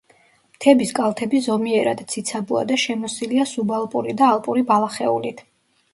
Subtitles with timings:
[0.53, 5.45] მთების კალთები ზომიერად ციცაბოა და შემოსილია სუბალპური და ალპური ბალახეულით.